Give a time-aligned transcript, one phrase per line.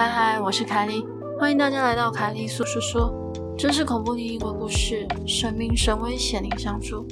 [0.00, 1.04] 嗨嗨我是凯莉，
[1.38, 7.06] 欢迎大家来到凯莉诉说说，真实恐怖灵异鬼故事，神明神威显灵相助。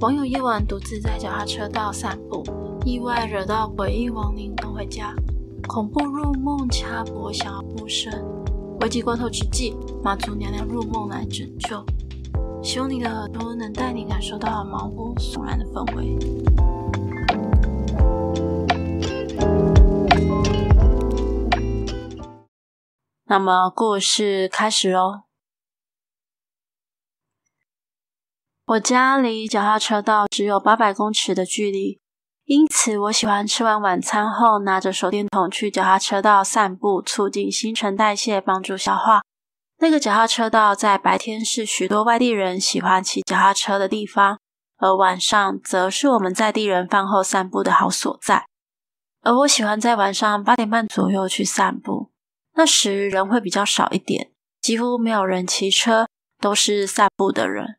[0.00, 2.42] 网友夜晚独自在脚踏车道散步，
[2.84, 5.14] 意外惹到诡异亡灵赶回家，
[5.68, 8.12] 恐怖入梦掐脖想要复生，
[8.80, 11.80] 危急关头之际，妈祖娘娘入梦来拯救。
[12.60, 16.18] 希望你的耳朵能带你感受到毛骨悚然的氛围。
[23.32, 25.22] 那么故事开始喽。
[28.66, 31.98] 我家离脚踏车道只有八百公尺的距离，
[32.44, 39.22] 因此我喜欢吃完晚餐后拿着手电筒去脚踏车道散步，促进新陈代谢，帮助消化。
[39.78, 44.38] 那个脚踏车道在白天是许多外地人喜欢骑脚踏车的地方，
[44.76, 48.44] 而晚上则是我们在地人饭后散步的好所在。
[49.22, 52.11] 而我喜欢在晚上八点半左右去散步。
[52.54, 56.08] 那时人会比较少一点，几乎没有人骑车，
[56.40, 57.76] 都是散步的人。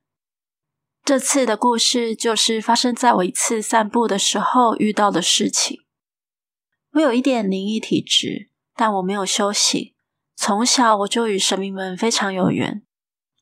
[1.03, 5.81] 这次的故事就是发生在我一次散步的时候遇到的事情。
[6.93, 9.93] 我有一点灵异体质，但我没有修行。
[10.35, 12.81] 从小我就与神明们非常有缘，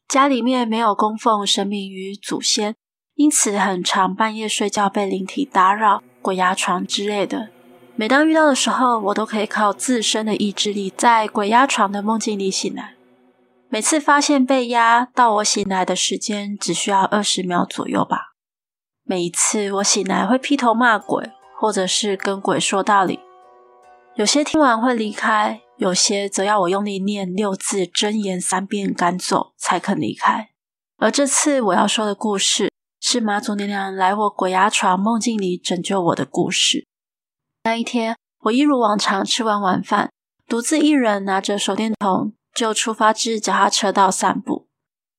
[0.08, 2.76] 家里面没有供奉神明与祖先，
[3.16, 7.50] 因此很常半夜睡觉被灵体打扰、鬼压床之类的。
[7.96, 12.96] 每当遇到的时候，我都可以靠自身的意志力，在鬼压床的梦境里醒来。
[13.70, 18.34] 每次发现被压，到我醒来的时间只需要二十秒左右吧。
[19.04, 23.20] 每一次我醒来会劈头骂鬼，或者是跟鬼说道理。
[24.16, 30.50] 有些听完会离开，有些则要我用力念六字真言三遍赶走才肯离开。
[30.98, 32.70] 而这次我要说的故事，
[33.00, 36.88] 是妈祖娘娘来我鬼压床梦境里拯救我的故事。
[37.64, 40.10] 那一天，我一如往常吃完晚饭，
[40.48, 44.68] 独自一人拿着手电筒就出发至脚踏车道散步。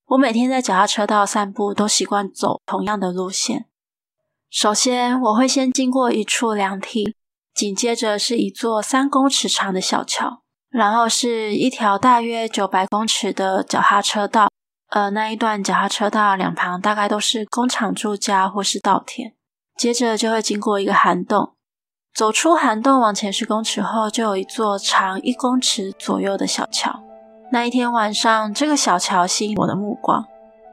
[0.08, 3.66] 我每天在脚踏车道散步都习惯走同样的路线。
[4.50, 7.14] 首先，我会先经过一处凉亭，
[7.54, 14.48] 紧接着是一座三公尺长的小桥，然后是一条大约九百公尺的脚踏车道。
[14.88, 19.32] 呃，那一段脚踏车道两旁大概都是工厂住家或是稻田。
[19.78, 21.54] 接着就会经过一个涵洞。
[22.14, 27.00] 走出涵洞往前十公尺后，就有一座长一公尺左右的小桥。
[27.50, 30.22] 那一天晚上，这个小桥吸引我的目光。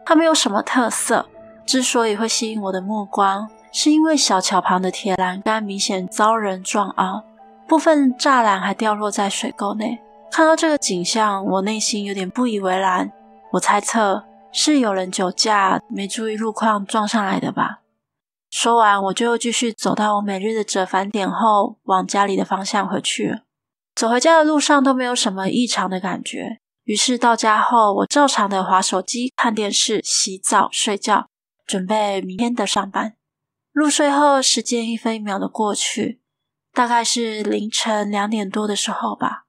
[0.06, 1.26] 它没有什么特色，
[1.66, 7.24] 之所以会吸引我的目光，是因为小桥旁的铁栏杆明显遭人撞凹，
[7.68, 9.98] 部分栅栏还掉落在水沟内。
[10.30, 13.10] 看到这个景象，我内心有点不以为然。
[13.52, 17.80] 我猜测是有人酒驾没注意路况撞上来的吧。
[18.50, 23.42] 说完，我就继续走到我每日的折返点后，往家里的方向回去。
[23.96, 26.60] 走回家的路上都没有什么异常的感觉。
[26.84, 31.28] 于是到家后，我照常的滑手机、看电视、洗澡、睡觉，
[31.68, 33.16] 准备明天的上班。
[33.72, 36.20] 入睡后，时间一分一秒的过去，
[36.74, 39.44] 大概是凌晨两点多的时候吧。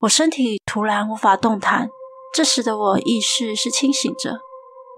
[0.00, 1.88] 我身体突然无法动弹，
[2.34, 4.40] 这时的我意识是清醒着。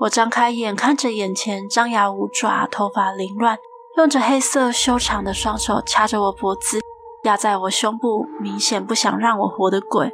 [0.02, 3.56] 我张开眼，看着眼前张牙舞爪、头发凌乱、
[3.96, 6.80] 用着黑色修长的双手掐着我脖子、
[7.22, 10.12] 压在我胸部，明显不想让我活的鬼。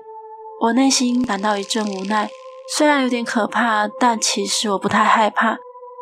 [0.60, 2.28] 我内心感到一阵无奈，
[2.76, 5.56] 虽然有点可怕，但其实我不太害怕，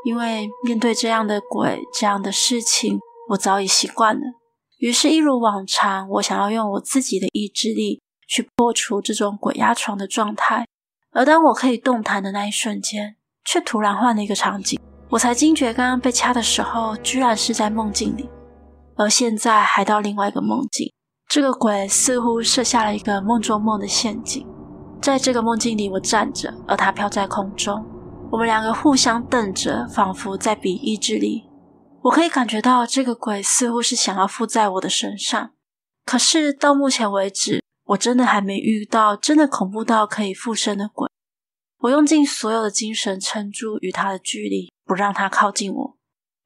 [0.04, 2.98] 因为面对这样的鬼、这样的事情，
[3.28, 4.22] 我早已习惯了。
[4.78, 10.66] 于是，一如往常，我想要用我自己的意志力去破除这种鬼压床的状态。
[11.12, 13.14] 而当我可以动弹的那一瞬间，
[13.46, 14.78] 却突然换了一个场景，
[15.08, 18.28] 我才惊觉刚刚被掐的时候，居然是在梦境里，
[18.96, 20.92] 而现在还到另外一个梦境。
[21.28, 24.46] 这个鬼似乎设下了一个梦中梦的陷阱，
[25.00, 27.84] 在这个梦境里，我站着，而他飘在空中，
[28.30, 31.44] 我们两个互相瞪着，仿佛在比意志力。
[32.02, 35.50] 我可以感觉到这个鬼似乎是想要附在我的身上，
[36.04, 41.08] 可是到目前为止，我真的还没遇到真的恐怖到可以附身的鬼。
[41.80, 45.96] 我用尽所有的精神撑住与他的距离，不让他靠近我。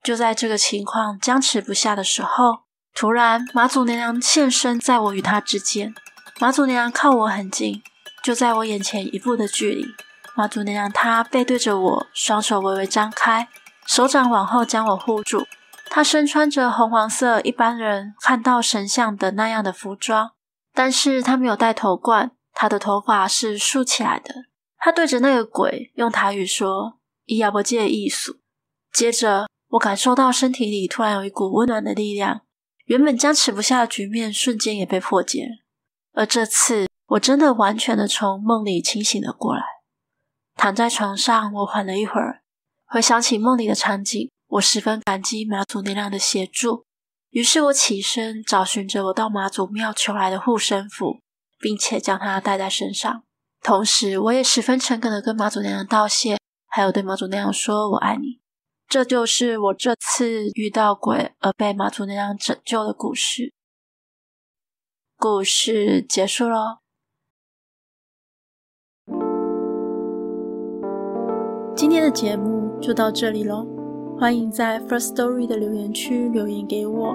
[0.02, 5.94] 就在这个情况僵持不下的时候，突然妈祖娘娘现身在我与他之间。
[6.40, 7.82] 妈祖娘娘靠我很近，
[8.22, 9.86] 就在我眼前一步的距离。
[10.34, 13.48] 妈祖娘娘她背对着我，双手微微张开。
[13.86, 15.46] 手掌往后将我护住，
[15.86, 20.30] 她身穿着红黄色一般人看到神像的那样的服装，
[20.72, 24.46] 但是她没有戴头冠，她的头发是竖起来的。
[24.80, 28.10] 他对着那个鬼用台语说：“伊也无这个意。”
[28.92, 32.40] 接着，我感受到身体里突然有一股温暖的力量，
[32.86, 35.46] 原本僵持不下的局面瞬间也被破解。
[36.12, 39.62] 而这次，我真的完全的从梦里清醒了过来，
[40.56, 42.42] 躺在床上，我缓了一会儿。
[42.86, 46.84] 回想起梦里的场景，我十分感激妈祖娘娘的协助。
[47.28, 51.20] 于是我起身找寻着我到妈祖庙求来的护身符，
[51.60, 53.22] 并且将它带在身上。
[53.70, 56.36] 同时，我也十分诚恳的跟妈祖娘娘道谢，
[56.66, 58.40] 还有对妈祖娘娘说“我爱你”。
[58.90, 63.54] 这就是我这次遇到鬼而被妈祖娘娘拯救的故事。
[65.16, 66.78] 故事结束喽。
[71.76, 72.58] 今天的节目。
[72.80, 73.66] 就到这里喽，
[74.18, 77.14] 欢迎在 First Story 的留言区留言给我，